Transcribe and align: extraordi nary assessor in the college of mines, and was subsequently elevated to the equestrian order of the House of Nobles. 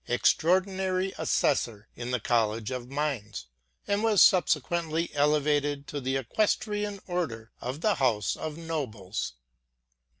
extraordi 0.09 0.65
nary 0.65 1.13
assessor 1.19 1.87
in 1.95 2.09
the 2.09 2.19
college 2.19 2.71
of 2.71 2.89
mines, 2.89 3.45
and 3.87 4.01
was 4.03 4.19
subsequently 4.19 5.11
elevated 5.13 5.85
to 5.85 6.01
the 6.01 6.15
equestrian 6.17 6.99
order 7.05 7.51
of 7.61 7.81
the 7.81 7.93
House 7.93 8.35
of 8.35 8.57
Nobles. 8.57 9.33